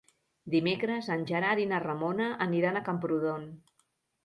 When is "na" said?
1.73-1.83